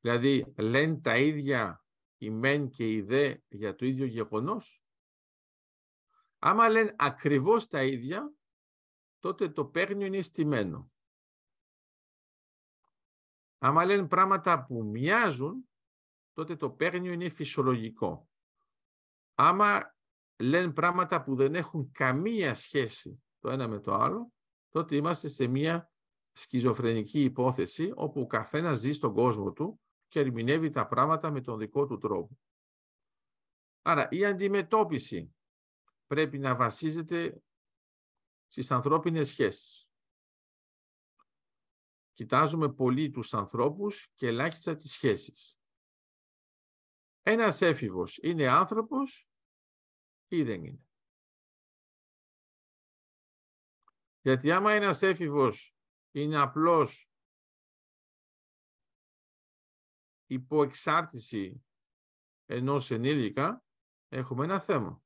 Δηλαδή, 0.00 0.54
λένε 0.56 0.96
τα 0.96 1.16
ίδια 1.16 1.82
η 2.18 2.30
μεν 2.30 2.68
και 2.68 2.92
η 2.92 3.00
δε 3.00 3.36
για 3.48 3.74
το 3.74 3.86
ίδιο 3.86 4.06
γεγονός. 4.06 4.82
Άμα 6.38 6.68
λένε 6.68 6.94
ακριβώς 6.98 7.66
τα 7.66 7.84
ίδια, 7.84 8.32
τότε 9.18 9.48
το 9.48 9.64
παίρνιο 9.64 10.06
είναι 10.06 10.20
στημένο. 10.20 10.92
Άμα 13.58 13.84
λένε 13.84 14.06
πράγματα 14.06 14.64
που 14.64 14.84
μοιάζουν, 14.84 15.68
τότε 16.32 16.56
το 16.56 16.70
παίρνιο 16.70 17.12
είναι 17.12 17.28
φυσιολογικό. 17.28 18.28
Άμα 19.34 19.96
λένε 20.36 20.72
πράγματα 20.72 21.22
που 21.22 21.34
δεν 21.34 21.54
έχουν 21.54 21.90
καμία 21.92 22.54
σχέση 22.54 23.22
το 23.38 23.50
ένα 23.50 23.68
με 23.68 23.80
το 23.80 23.94
άλλο, 23.94 24.32
τότε 24.68 24.96
είμαστε 24.96 25.28
σε 25.28 25.46
μια 25.46 25.90
σκιζοφρενική 26.32 27.22
υπόθεση 27.22 27.92
όπου 27.94 28.20
ο 28.20 28.26
καθένας 28.26 28.78
ζει 28.78 28.92
στον 28.92 29.14
κόσμο 29.14 29.52
του 29.52 29.80
και 30.08 30.20
ερμηνεύει 30.20 30.70
τα 30.70 30.86
πράγματα 30.86 31.30
με 31.30 31.40
τον 31.40 31.58
δικό 31.58 31.86
του 31.86 31.98
τρόπο. 31.98 32.38
Άρα 33.82 34.08
η 34.10 34.24
αντιμετώπιση 34.24 35.36
πρέπει 36.06 36.38
να 36.38 36.56
βασίζεται 36.56 37.42
στις 38.48 38.70
ανθρώπινες 38.70 39.28
σχέσεις. 39.28 39.90
Κοιτάζουμε 42.12 42.72
πολύ 42.72 43.10
τους 43.10 43.34
ανθρώπους 43.34 44.12
και 44.14 44.26
ελάχιστα 44.26 44.76
τις 44.76 44.92
σχέσεις. 44.92 45.58
Ένας 47.22 47.62
έφηβος 47.62 48.18
είναι 48.22 48.48
άνθρωπος 48.48 49.28
ή 50.28 50.42
δεν 50.42 50.64
είναι. 50.64 50.86
Γιατί 54.20 54.50
άμα 54.50 54.72
ένας 54.72 55.02
έφηβος 55.02 55.76
είναι 56.10 56.36
απλώς 56.36 57.07
υπό 60.28 60.62
εξάρτηση 60.62 61.64
ενός 62.46 62.90
ενήλικα, 62.90 63.64
έχουμε 64.08 64.44
ένα 64.44 64.60
θέμα. 64.60 65.02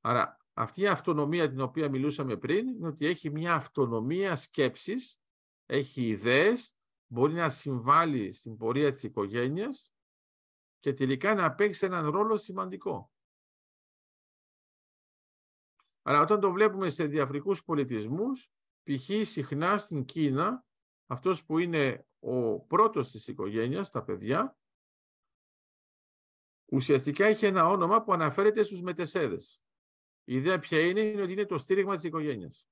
Άρα 0.00 0.36
αυτή 0.52 0.80
η 0.80 0.86
αυτονομία 0.86 1.48
την 1.48 1.60
οποία 1.60 1.88
μιλούσαμε 1.88 2.36
πριν 2.36 2.68
είναι 2.68 2.86
ότι 2.86 3.06
έχει 3.06 3.30
μια 3.30 3.54
αυτονομία 3.54 4.36
σκέψης, 4.36 5.20
έχει 5.66 6.06
ιδέες, 6.06 6.76
μπορεί 7.06 7.32
να 7.32 7.50
συμβάλλει 7.50 8.32
στην 8.32 8.56
πορεία 8.56 8.90
της 8.92 9.02
οικογένειας 9.02 9.92
και 10.78 10.92
τελικά 10.92 11.34
να 11.34 11.54
παίξει 11.54 11.86
έναν 11.86 12.10
ρόλο 12.10 12.36
σημαντικό. 12.36 13.12
Άρα 16.02 16.20
όταν 16.20 16.40
το 16.40 16.52
βλέπουμε 16.52 16.90
σε 16.90 17.06
διαφορετικούς 17.06 17.64
πολιτισμούς, 17.64 18.50
π.χ. 18.82 19.28
συχνά 19.28 19.78
στην 19.78 20.04
Κίνα, 20.04 20.64
αυτός 21.06 21.44
που 21.44 21.58
είναι 21.58 22.06
ο 22.24 22.60
πρώτος 22.60 23.10
της 23.10 23.26
οικογένειας, 23.26 23.90
τα 23.90 24.04
παιδιά, 24.04 24.58
ουσιαστικά 26.72 27.24
έχει 27.24 27.46
ένα 27.46 27.68
όνομα 27.68 28.02
που 28.02 28.12
αναφέρεται 28.12 28.62
στους 28.62 28.80
μετεσέδες. 28.80 29.62
Η 30.24 30.34
ιδέα 30.34 30.58
ποια 30.58 30.86
είναι, 30.86 31.00
είναι 31.00 31.22
ότι 31.22 31.32
είναι 31.32 31.46
το 31.46 31.58
στήριγμα 31.58 31.94
της 31.94 32.04
οικογένειας. 32.04 32.68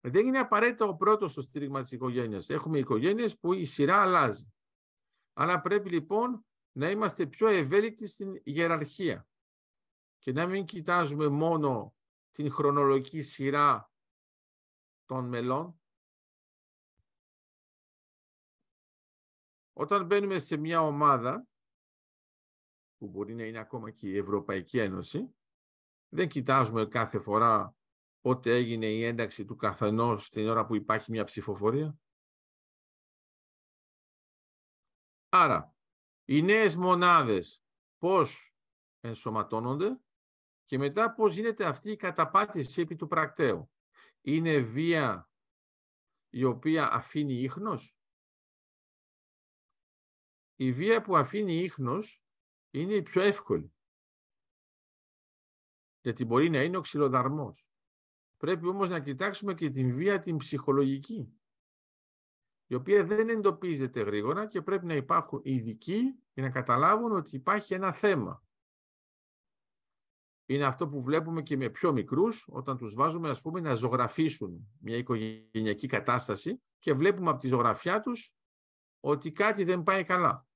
Δεν 0.00 0.26
είναι 0.26 0.38
απαραίτητα 0.38 0.84
ο 0.84 0.96
πρώτος 0.96 1.32
στο 1.32 1.42
στήριγμα 1.42 1.80
της 1.80 1.92
οικογένειας. 1.92 2.50
Έχουμε 2.50 2.78
οικογένειες 2.78 3.38
που 3.38 3.52
η 3.52 3.64
σειρά 3.64 4.00
αλλάζει. 4.00 4.52
Αλλά 5.32 5.60
πρέπει 5.60 5.90
λοιπόν 5.90 6.46
να 6.72 6.90
είμαστε 6.90 7.26
πιο 7.26 7.48
ευέλικτοι 7.48 8.06
στην 8.06 8.40
ιεραρχία 8.42 9.28
και 10.18 10.32
να 10.32 10.46
μην 10.46 10.64
κοιτάζουμε 10.64 11.28
μόνο 11.28 11.94
την 12.30 12.50
χρονολογική 12.50 13.22
σειρά 13.22 13.92
των 15.04 15.28
μελών, 15.28 15.80
Όταν 19.76 20.06
μπαίνουμε 20.06 20.38
σε 20.38 20.56
μια 20.56 20.80
ομάδα, 20.80 21.46
που 22.96 23.08
μπορεί 23.08 23.34
να 23.34 23.44
είναι 23.44 23.58
ακόμα 23.58 23.90
και 23.90 24.08
η 24.08 24.16
Ευρωπαϊκή 24.16 24.78
Ένωση, 24.78 25.34
δεν 26.08 26.28
κοιτάζουμε 26.28 26.86
κάθε 26.86 27.18
φορά 27.18 27.76
πότε 28.20 28.54
έγινε 28.54 28.86
η 28.86 29.04
ένταξη 29.04 29.44
του 29.44 29.56
καθενός 29.56 30.30
την 30.30 30.48
ώρα 30.48 30.66
που 30.66 30.74
υπάρχει 30.74 31.10
μια 31.10 31.24
ψηφοφορία. 31.24 31.98
Άρα, 35.28 35.74
οι 36.24 36.42
νέες 36.42 36.76
μονάδες 36.76 37.64
πώς 37.98 38.54
ενσωματώνονται 39.00 40.00
και 40.64 40.78
μετά 40.78 41.14
πώς 41.14 41.34
γίνεται 41.34 41.64
αυτή 41.64 41.90
η 41.90 41.96
καταπάτηση 41.96 42.80
επί 42.80 42.96
του 42.96 43.06
πρακτέου. 43.06 43.70
Είναι 44.20 44.58
βία 44.58 45.30
η 46.28 46.44
οποία 46.44 46.92
αφήνει 46.92 47.34
ίχνος; 47.34 47.96
Η 50.56 50.72
βία 50.72 51.02
που 51.02 51.16
αφήνει 51.16 51.54
ίχνος 51.54 52.22
είναι 52.70 52.94
η 52.94 53.02
πιο 53.02 53.22
εύκολη. 53.22 53.72
Γιατί 56.00 56.24
μπορεί 56.24 56.50
να 56.50 56.62
είναι 56.62 56.76
ο 56.76 56.80
ξυλοδαρμός. 56.80 57.66
Πρέπει 58.36 58.66
όμως 58.66 58.88
να 58.88 59.00
κοιτάξουμε 59.00 59.54
και 59.54 59.70
την 59.70 59.92
βία 59.92 60.20
την 60.20 60.36
ψυχολογική, 60.36 61.38
η 62.66 62.74
οποία 62.74 63.04
δεν 63.04 63.28
εντοπίζεται 63.28 64.02
γρήγορα 64.02 64.46
και 64.46 64.62
πρέπει 64.62 64.86
να 64.86 64.94
υπάρχουν 64.94 65.40
ειδικοί 65.42 66.18
για 66.32 66.42
να 66.42 66.50
καταλάβουν 66.50 67.12
ότι 67.12 67.36
υπάρχει 67.36 67.74
ένα 67.74 67.92
θέμα. 67.92 68.44
Είναι 70.46 70.64
αυτό 70.64 70.88
που 70.88 71.02
βλέπουμε 71.02 71.42
και 71.42 71.56
με 71.56 71.68
πιο 71.68 71.92
μικρούς, 71.92 72.46
όταν 72.48 72.76
τους 72.76 72.94
βάζουμε 72.94 73.28
ας 73.28 73.40
πούμε, 73.40 73.60
να 73.60 73.74
ζωγραφίσουν 73.74 74.68
μια 74.78 74.96
οικογενειακή 74.96 75.86
κατάσταση 75.86 76.62
και 76.78 76.92
βλέπουμε 76.92 77.30
από 77.30 77.38
τη 77.40 77.48
ζωγραφιά 77.48 78.00
τους 78.00 78.34
ότι 79.04 79.32
κάτι 79.32 79.64
δεν 79.64 79.82
πάει 79.82 80.04
καλά. 80.04 80.46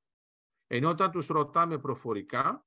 Ενώ 0.66 0.88
όταν 0.88 1.10
τους 1.10 1.26
ρωτάμε 1.26 1.78
προφορικά, 1.78 2.66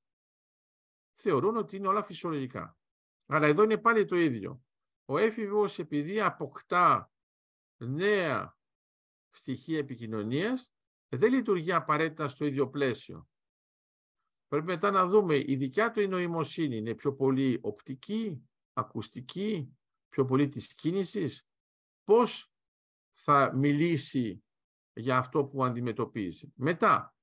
θεωρούν 1.14 1.58
ότι 1.58 1.76
είναι 1.76 1.88
όλα 1.88 2.04
φυσιολογικά. 2.04 2.78
Αλλά 3.26 3.48
εδώ 3.48 3.64
είναι 3.64 3.78
πάλι 3.78 4.06
το 4.06 4.16
ίδιο. 4.16 4.64
Ο 5.06 5.18
έφηβος 5.18 5.80
επειδή 5.80 6.22
αποκτά 6.22 7.12
νέα 7.78 8.58
στοιχεία 9.30 9.78
επικοινωνίας, 9.78 10.74
δεν 11.10 11.34
λειτουργεί 11.34 11.72
απαραίτητα 11.72 12.28
στο 12.28 12.46
ίδιο 12.46 12.70
πλαίσιο. 12.70 13.30
Πρέπει 14.48 14.66
μετά 14.66 14.92
να 14.92 15.08
δούμε, 15.08 15.38
η 15.38 15.56
δικιά 15.56 15.92
του 15.92 16.02
η 16.02 16.08
νοημοσύνη 16.08 16.78
είναι 16.78 16.96
πιο 16.96 17.14
πολύ 17.14 17.60
οπτική, 17.62 18.50
ακουστική, 18.74 19.78
πιο 20.10 20.26
πολύ 20.26 20.50
της 20.50 20.76
κίνησης, 20.76 21.48
πώς 22.04 22.54
θα 23.12 23.54
μιλήσει 23.56 24.44
για 24.94 25.18
αυτό 25.18 25.46
που 25.46 25.64
αντιμετωπίζει. 25.64 26.54
Μετά, 26.56 27.16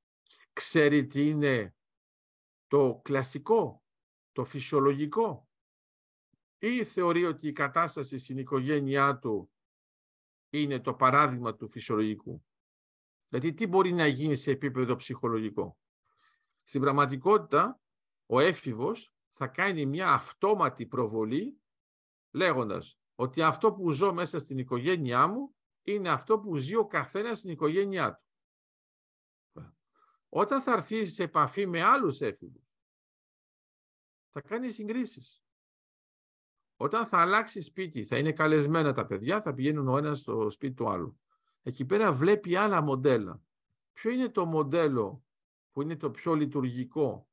ξέρει 0.52 1.06
τι 1.06 1.28
είναι 1.28 1.74
το 2.66 3.00
κλασικό, 3.04 3.82
το 4.32 4.44
φυσιολογικό; 4.44 5.48
Ή 6.58 6.84
θεωρεί 6.84 7.24
ότι 7.24 7.48
η 7.48 7.52
κατάσταση 7.52 8.18
στην 8.18 8.38
οικογένειά 8.38 9.18
του 9.18 9.50
είναι 10.50 10.80
το 10.80 10.94
παράδειγμα 10.94 11.54
του 11.54 11.68
φυσιολογικού; 11.68 12.44
Δηλαδή 13.28 13.54
τι 13.54 13.66
μπορεί 13.66 13.92
να 13.92 14.06
γίνει 14.06 14.36
σε 14.36 14.50
επίπεδο 14.50 14.96
ψυχολογικό; 14.96 15.78
Στην 16.62 16.80
πραγματικότητα 16.80 17.80
ο 18.26 18.40
έφηβος 18.40 19.12
θα 19.28 19.46
κάνει 19.46 19.86
μια 19.86 20.12
αυτόματη 20.12 20.86
προβολή 20.86 21.60
λέγοντας 22.30 22.98
ότι 23.14 23.42
αυτό 23.42 23.72
που 23.72 23.90
ζω 23.90 24.12
μέσα 24.12 24.38
στην 24.38 24.58
οικογένειά 24.58 25.26
μου 25.26 25.56
είναι 25.92 26.08
αυτό 26.08 26.38
που 26.38 26.56
ζει 26.56 26.74
ο 26.74 26.86
καθένας 26.86 27.38
στην 27.38 27.50
οικογένειά 27.50 28.14
του. 28.14 28.26
Όταν 30.28 30.62
θα 30.62 30.72
έρθει 30.72 31.06
σε 31.06 31.22
επαφή 31.22 31.66
με 31.66 31.82
άλλους 31.82 32.20
έφηβους, 32.20 32.76
θα 34.30 34.40
κάνει 34.40 34.70
συγκρίσεις. 34.70 35.42
Όταν 36.76 37.06
θα 37.06 37.18
αλλάξει 37.18 37.60
σπίτι, 37.60 38.04
θα 38.04 38.18
είναι 38.18 38.32
καλεσμένα 38.32 38.92
τα 38.92 39.06
παιδιά, 39.06 39.40
θα 39.40 39.54
πηγαίνουν 39.54 39.88
ο 39.88 39.96
ένας 39.96 40.20
στο 40.20 40.50
σπίτι 40.50 40.74
του 40.74 40.88
άλλου. 40.88 41.20
Εκεί 41.62 41.84
πέρα 41.84 42.12
βλέπει 42.12 42.56
άλλα 42.56 42.80
μοντέλα. 42.80 43.42
Ποιο 43.92 44.10
είναι 44.10 44.28
το 44.28 44.46
μοντέλο 44.46 45.24
που 45.72 45.82
είναι 45.82 45.96
το 45.96 46.10
πιο 46.10 46.34
λειτουργικό; 46.34 47.28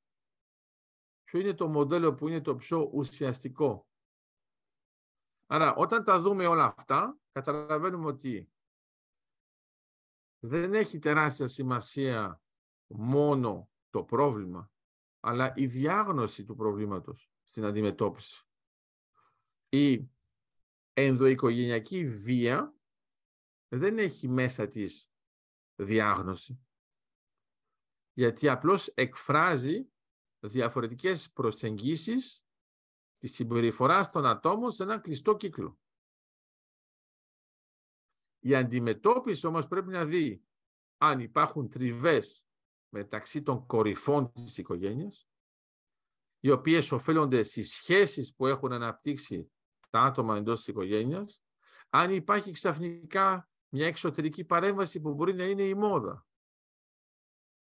Ποιο 1.24 1.40
είναι 1.40 1.54
το 1.54 1.68
μοντέλο 1.68 2.14
που 2.14 2.28
είναι 2.28 2.42
το 2.42 2.56
πιο 2.56 2.90
ουσιαστικό; 2.94 3.88
Άρα 5.46 5.76
όταν 5.76 6.04
τα 6.04 6.20
δούμε 6.20 6.48
όλα 6.48 6.74
αυτά, 6.78 7.18
καταλαβαίνουμε 7.36 8.06
ότι 8.06 8.50
δεν 10.40 10.74
έχει 10.74 11.00
τεράστια 11.00 11.48
σημασία 11.48 12.42
μόνο 12.88 13.70
το 13.90 14.04
πρόβλημα, 14.04 14.72
αλλά 15.20 15.54
η 15.56 15.66
διάγνωση 15.66 16.46
του 16.46 16.56
προβλήματος 16.56 17.32
στην 17.44 17.66
αντιμετώπιση. 17.66 18.44
Η 19.70 20.10
ενδοοικογενειακή 20.94 22.08
βία 22.08 22.76
δεν 23.68 23.98
έχει 23.98 24.28
μέσα 24.28 24.68
της 24.68 25.10
διάγνωση, 25.76 26.66
γιατί 28.14 28.50
απλώς 28.50 28.88
εκφράζει 28.88 29.90
διαφορετικές 30.40 31.32
προσεγγίσεις 31.32 32.46
της 33.18 33.34
συμπεριφοράς 33.34 34.10
των 34.10 34.26
ατόμων 34.26 34.72
σε 34.72 34.84
έναν 34.84 35.02
κλειστό 35.02 35.36
κύκλο. 35.36 35.80
Η 38.46 38.56
αντιμετώπιση 38.56 39.48
όμως 39.48 39.68
πρέπει 39.68 39.92
να 39.92 40.06
δει 40.06 40.44
αν 40.98 41.20
υπάρχουν 41.20 41.70
τριβές 41.70 42.46
μεταξύ 42.90 43.42
των 43.42 43.66
κορυφών 43.66 44.32
της 44.32 44.58
οικογένειας, 44.58 45.30
οι 46.40 46.50
οποίες 46.50 46.92
οφείλονται 46.92 47.44
στις 47.44 47.74
σχέσεις 47.74 48.36
που 48.36 48.48
έχουν 48.48 48.72
αναπτύξει 48.72 49.52
τα 49.90 50.02
άτομα 50.02 50.38
εντός 50.38 50.58
της 50.58 50.68
οικογένειας, 50.68 51.44
αν 51.90 52.12
υπάρχει 52.12 52.52
ξαφνικά 52.52 53.50
μια 53.70 53.88
εξωτερική 53.88 54.44
παρέμβαση 54.44 55.02
που 55.02 55.14
μπορεί 55.14 55.34
να 55.34 55.46
είναι 55.46 55.64
η 55.64 55.74
μόδα. 55.74 56.26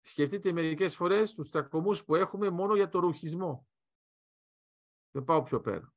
Σκεφτείτε 0.01 0.51
μερικές 0.51 0.95
φορές 0.95 1.33
τους 1.33 1.49
τσακωμούς 1.49 2.05
που 2.05 2.15
έχουμε 2.15 2.49
μόνο 2.49 2.75
για 2.75 2.89
το 2.89 2.99
ρουχισμό. 2.99 3.67
Δεν 5.11 5.23
πάω 5.23 5.43
πιο 5.43 5.61
πέρα. 5.61 5.93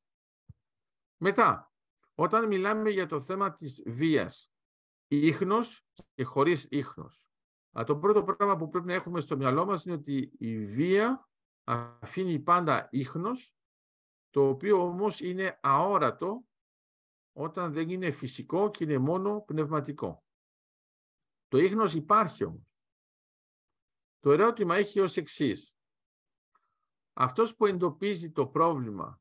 Μετά, 1.17 1.73
όταν 2.15 2.47
μιλάμε 2.47 2.91
για 2.91 3.07
το 3.07 3.21
θέμα 3.21 3.53
της 3.53 3.83
βίας, 3.87 4.53
ίχνος 5.09 5.87
και 6.15 6.25
χωρίς 6.25 6.67
ίχνος. 6.71 7.27
Αλλά 7.73 7.85
το 7.85 7.99
πρώτο 7.99 8.23
πράγμα 8.23 8.57
που 8.57 8.69
πρέπει 8.69 8.87
να 8.87 8.95
έχουμε 8.95 9.21
στο 9.21 9.37
μυαλό 9.37 9.65
μας 9.65 9.85
είναι 9.85 9.95
ότι 9.95 10.33
η 10.39 10.65
βία 10.65 11.29
αφήνει 11.65 12.39
πάντα 12.39 12.89
ίχνος, 12.91 13.55
το 14.31 14.49
οποίο 14.49 14.83
όμως 14.83 15.21
είναι 15.21 15.59
αόρατο 15.63 16.47
όταν 17.33 17.73
δεν 17.73 17.89
είναι 17.89 18.11
φυσικό 18.11 18.71
και 18.71 18.85
είναι 18.85 18.99
μόνο 18.99 19.41
πνευματικό. 19.41 20.25
Το 21.49 21.59
ίχνος 21.59 21.95
υπάρχει 21.95 22.45
όμως. 22.45 22.67
Το 24.19 24.33
ερώτημα 24.33 24.77
έχει 24.77 25.01
ως 25.01 25.17
εξής. 25.17 25.77
Αυτός 27.13 27.57
που 27.57 27.67
εντοπίζει 27.67 28.33
το 28.33 28.47
πρόβλημα 28.47 29.21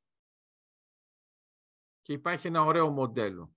και 2.01 2.13
υπάρχει 2.13 2.47
ένα 2.47 2.63
ωραίο 2.63 2.89
μοντέλο. 2.89 3.56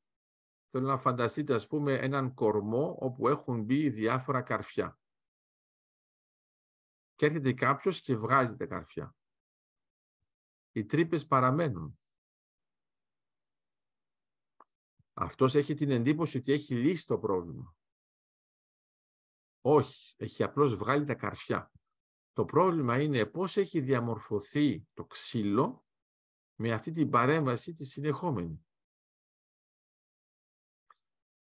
Θέλω 0.72 0.86
να 0.86 0.96
φανταστείτε, 0.96 1.54
ας 1.54 1.66
πούμε, 1.66 1.94
έναν 1.94 2.34
κορμό 2.34 2.96
όπου 3.00 3.28
έχουν 3.28 3.62
μπει 3.62 3.88
διάφορα 3.88 4.42
καρφιά. 4.42 4.98
Και 7.14 7.26
έρχεται 7.26 7.52
κάποιος 7.52 8.00
και 8.00 8.16
βγάζει 8.16 8.56
τα 8.56 8.66
καρφιά. 8.66 9.16
Οι 10.72 10.84
τρύπες 10.84 11.26
παραμένουν. 11.26 12.00
Αυτός 15.12 15.54
έχει 15.54 15.74
την 15.74 15.90
εντύπωση 15.90 16.36
ότι 16.38 16.52
έχει 16.52 16.74
λύσει 16.74 17.06
το 17.06 17.18
πρόβλημα. 17.18 17.76
Όχι, 19.60 20.14
έχει 20.16 20.42
απλώς 20.42 20.76
βγάλει 20.76 21.04
τα 21.04 21.14
καρφιά. 21.14 21.72
Το 22.32 22.44
πρόβλημα 22.44 23.02
είναι 23.02 23.26
πώς 23.26 23.56
έχει 23.56 23.80
διαμορφωθεί 23.80 24.88
το 24.94 25.04
ξύλο 25.04 25.86
με 26.54 26.72
αυτή 26.72 26.90
την 26.90 27.10
παρέμβαση 27.10 27.74
τη 27.74 27.84
συνεχόμενη. 27.84 28.64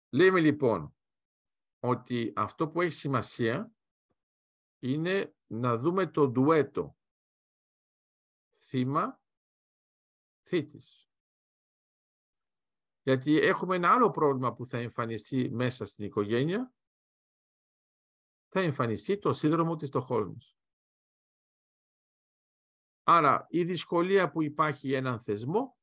Λέμε 0.09 0.39
λοιπόν 0.39 0.95
ότι 1.79 2.33
αυτό 2.35 2.69
που 2.69 2.81
έχει 2.81 2.93
σημασία 2.93 3.71
είναι 4.79 5.35
να 5.47 5.77
δούμε 5.77 6.07
το 6.07 6.27
ντουέτο 6.27 6.97
θύμα 8.53 9.21
θήτης. 10.47 11.11
Γιατί 13.01 13.39
έχουμε 13.39 13.75
ένα 13.75 13.91
άλλο 13.91 14.09
πρόβλημα 14.09 14.53
που 14.53 14.65
θα 14.65 14.77
εμφανιστεί 14.77 15.49
μέσα 15.49 15.85
στην 15.85 16.05
οικογένεια. 16.05 16.73
Θα 18.47 18.59
εμφανιστεί 18.59 19.17
το 19.17 19.33
σύνδρομο 19.33 19.75
της 19.75 19.87
Στοχόλμης. 19.87 20.57
Άρα 23.03 23.45
η 23.49 23.63
δυσκολία 23.63 24.31
που 24.31 24.41
υπάρχει 24.41 24.93
έναν 24.93 25.19
θεσμό 25.19 25.77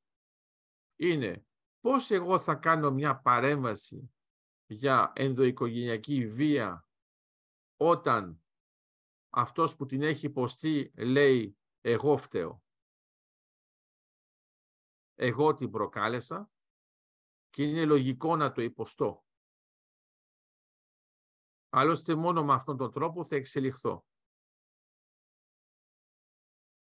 είναι 0.96 1.46
πώς 1.80 2.10
εγώ 2.10 2.38
θα 2.38 2.54
κάνω 2.54 2.90
μια 2.90 3.20
παρέμβαση 3.20 4.13
για 4.66 5.12
ενδοοικογενειακή 5.14 6.26
βία 6.26 6.88
όταν 7.76 8.44
αυτός 9.30 9.76
που 9.76 9.86
την 9.86 10.02
έχει 10.02 10.26
υποστεί 10.26 10.92
λέει 10.96 11.58
εγώ 11.80 12.16
φταίω. 12.16 12.62
Εγώ 15.14 15.54
την 15.54 15.70
προκάλεσα 15.70 16.50
και 17.50 17.62
είναι 17.62 17.84
λογικό 17.84 18.36
να 18.36 18.52
το 18.52 18.62
υποστώ. 18.62 19.24
Άλλωστε 21.68 22.14
μόνο 22.14 22.44
με 22.44 22.52
αυτόν 22.52 22.76
τον 22.76 22.92
τρόπο 22.92 23.24
θα 23.24 23.36
εξελιχθώ. 23.36 24.06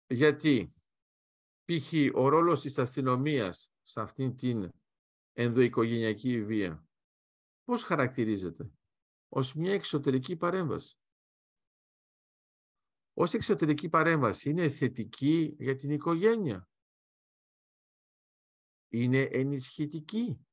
Γιατί 0.07 0.75
π.χ. 1.65 1.93
ο 2.15 2.29
ρόλος 2.29 2.61
της 2.61 2.79
αστυνομίας 2.79 3.73
σε 3.83 4.01
αυτήν 4.01 4.37
την 4.37 4.71
ενδοοικογενειακή 5.33 6.45
βία 6.45 6.90
πώς 7.65 7.85
χαρακτηρίζεται; 7.85 8.71
Ως 9.29 9.55
μια 9.55 9.73
εξωτερική 9.73 10.37
παρέμβαση. 10.37 10.99
Ως 13.13 13.33
εξωτερική 13.33 13.89
παρέμβαση 13.89 14.51
είναι 14.51 14.69
θετική 14.69 15.57
για 15.59 15.75
την 15.75 15.91
οικογένεια; 15.91 16.69
Είναι 18.89 19.23
ενισχυτική; 19.23 20.47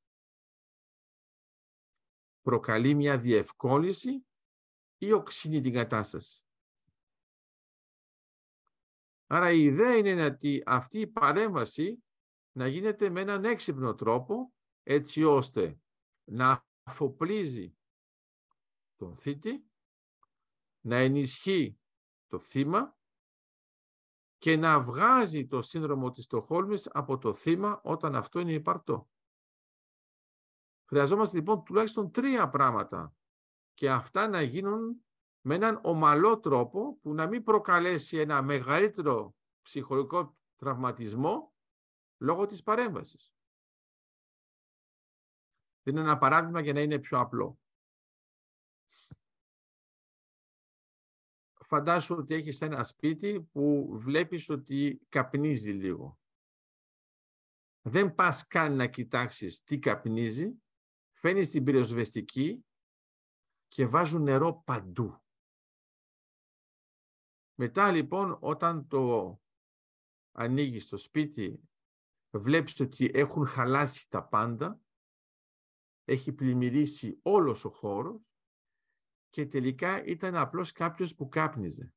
Προκαλεί 2.42 2.94
μια 2.94 3.18
διευκόλυνση 3.18 4.28
ή 4.98 5.12
οξύνει 5.12 5.62
την 5.62 5.74
κατάσταση; 5.74 6.42
Άρα 9.30 9.52
η 9.52 9.64
ιδέα 9.64 9.98
είναι 9.98 10.26
ότι 10.26 10.64
αυτή 10.66 11.00
η 11.00 11.08
παρέμβαση 11.08 12.04
να 12.52 12.68
γίνεται 12.68 13.10
με 13.10 13.22
έναν 13.22 13.46
έξυπνο 13.46 13.96
τρόπο 13.96 14.54
έτσι 14.84 15.24
ώστε 15.24 15.80
να 16.24 16.67
αφοπλίζει 16.88 17.78
τον 18.96 19.16
θήτη, 19.16 19.70
να 20.82 20.96
ενισχύει 20.96 21.80
το 22.28 22.38
θύμα 22.38 22.98
και 24.38 24.56
να 24.56 24.80
βγάζει 24.80 25.48
το 25.48 25.62
σύνδρομο 25.62 26.12
της 26.12 26.24
Στοχόλμης 26.24 26.90
από 26.92 27.18
το 27.18 27.34
θύμα 27.34 27.82
όταν 27.84 28.16
αυτό 28.16 28.40
είναι 28.40 28.54
υπαρτό. 28.54 29.10
Χρειαζόμαστε 30.86 31.38
λοιπόν 31.38 31.64
τουλάχιστον 31.64 32.12
τρία 32.12 32.50
πράγματα 32.50 33.16
και 33.74 33.92
αυτά 33.92 34.28
να 34.28 34.42
γίνουν 34.42 35.06
με 35.42 35.56
έναν 35.56 35.80
ομαλό 35.84 36.40
τρόπο 36.40 36.98
που 37.02 37.14
να 37.14 37.28
μην 37.28 37.44
προκαλέσει 37.44 38.18
ένα 38.18 38.42
μεγαλύτερο 38.42 39.36
ψυχολογικό 39.62 40.38
τραυματισμό 40.56 41.54
λόγω 42.18 42.46
της 42.46 42.64
παρέμβασης. 42.64 43.37
Δεν 45.88 45.96
είναι 45.96 46.06
ένα 46.06 46.18
παράδειγμα 46.18 46.62
για 46.62 46.74
να 46.74 46.82
είναι 46.82 47.00
πιο 47.00 47.20
απλό. 47.20 47.60
Φαντάσου 51.54 52.16
ότι 52.16 52.34
έχεις 52.34 52.62
ένα 52.62 52.84
σπίτι 52.84 53.42
που 53.42 53.90
βλέπεις 53.98 54.50
ότι 54.50 55.02
καπνίζει 55.10 55.72
λίγο. 55.72 56.20
Δεν 57.82 58.16
πας 58.16 58.48
καν 58.48 58.76
να 58.76 58.88
κοιτάξεις 58.88 59.64
τι 59.64 59.80
καπνίζει, 59.80 60.62
φαίνεις 61.12 61.50
την 61.50 61.64
πυροσβεστική 61.64 62.66
και 63.68 63.86
βάζουν 63.86 64.22
νερό 64.22 64.62
παντού. 64.66 65.22
Μετά 67.56 67.92
λοιπόν 67.92 68.38
όταν 68.40 68.88
το 68.88 69.42
ανοίγεις 70.32 70.88
το 70.88 70.98
σπίτι, 70.98 71.70
βλέπεις 72.30 72.80
ότι 72.80 73.12
έχουν 73.14 73.46
χαλάσει 73.46 74.10
τα 74.10 74.24
πάντα, 74.28 74.82
έχει 76.10 76.34
πλημμυρίσει 76.34 77.20
όλος 77.22 77.66
ο 77.66 77.70
χώρος 77.70 78.22
και 79.30 79.46
τελικά 79.46 80.04
ήταν 80.04 80.36
απλώς 80.36 80.72
κάποιος 80.72 81.16
που 81.16 81.28
κάπνιζε. 81.28 81.94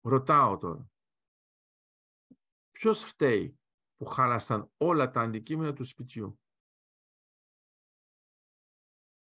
Ρωτάω 0.00 0.58
τώρα, 0.58 0.90
ποιος 2.70 3.04
φταίει 3.04 3.60
που 3.96 4.04
χάλασαν 4.04 4.72
όλα 4.76 5.10
τα 5.10 5.20
αντικείμενα 5.20 5.72
του 5.72 5.84
σπιτιού; 5.84 6.40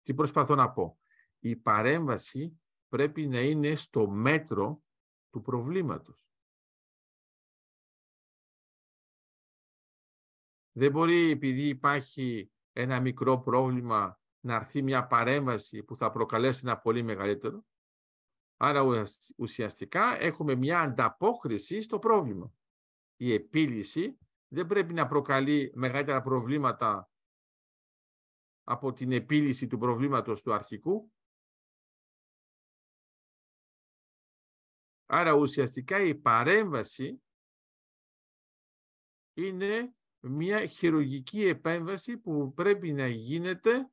Τι 0.03 0.15
προσπαθώ 0.15 0.55
να 0.55 0.73
πω. 0.73 1.01
Η 1.39 1.57
παρέμβαση 1.57 2.61
πρέπει 2.89 3.27
να 3.27 3.41
είναι 3.41 3.75
στο 3.75 4.09
μέτρο 4.09 4.83
του 5.31 5.41
προβλήματος. 5.41 6.26
Δεν 10.79 10.91
μπορεί 10.91 11.31
επειδή 11.31 11.69
υπάρχει 11.69 12.53
ένα 12.73 13.01
μικρό 13.01 13.41
πρόβλημα 13.41 14.21
να 14.41 14.55
έρθει 14.55 14.83
μια 14.83 15.07
παρέμβαση 15.07 15.83
που 15.83 15.97
θα 15.97 16.11
προκαλέσει 16.11 16.61
ένα 16.65 16.79
πολύ 16.79 17.03
μεγαλύτερο. 17.03 17.67
Άρα 18.57 19.05
ουσιαστικά 19.37 20.21
έχουμε 20.21 20.55
μια 20.55 20.81
ανταπόκριση 20.81 21.81
στο 21.81 21.99
πρόβλημα. 21.99 22.53
Η 23.17 23.33
επίλυση 23.33 24.19
δεν 24.49 24.67
πρέπει 24.67 24.95
να 24.95 25.07
προκαλεί 25.07 25.73
μεγαλύτερα 25.75 26.23
προβλήματα 26.23 27.11
από 28.65 28.93
την 28.93 29.13
επίλυση 29.13 29.67
του 29.67 29.79
προβλήματος 29.79 30.43
του 30.43 30.53
αρχικού. 30.53 31.13
Άρα 35.07 35.33
ουσιαστικά 35.33 36.01
η 36.01 36.15
παρέμβαση 36.15 37.23
είναι 39.35 39.91
μια 40.29 40.67
χειρουργική 40.67 41.47
επέμβαση 41.47 42.19
που 42.19 42.53
πρέπει 42.55 42.93
να 42.93 43.09
γίνεται 43.09 43.91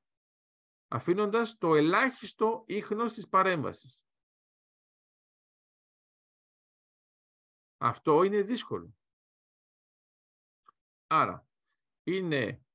αφήνοντας 0.88 1.58
το 1.58 1.76
ελάχιστο 1.76 2.64
ίχνος 2.68 3.14
της 3.14 3.28
παρέμβασης. 3.30 4.02
Αυτό 7.78 8.24
είναι 8.24 8.42
δύσκολο. 8.42 8.96
Άρα, 11.08 11.48
είναι 12.04 12.66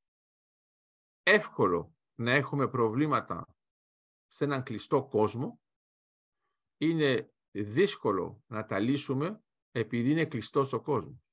εύκολο 1.22 1.96
να 2.14 2.30
έχουμε 2.32 2.68
προβλήματα 2.68 3.56
σε 4.26 4.44
έναν 4.44 4.62
κλειστό 4.62 5.06
κόσμο. 5.06 5.60
Είναι 6.76 7.32
δύσκολο 7.50 8.42
να 8.46 8.64
τα 8.64 8.78
λύσουμε 8.78 9.42
επειδή 9.70 10.10
είναι 10.10 10.26
κλειστός 10.26 10.72
ο 10.72 10.80
κόσμος. 10.82 11.27